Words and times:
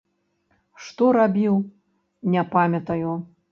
Што 0.85 1.09
рабіў, 1.17 1.61
не 2.37 2.43
памятаю. 2.57 3.15